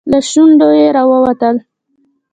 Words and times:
له 0.11 0.19
شونډو 0.29 0.69
يې 0.79 0.87
راووتل. 0.95 1.55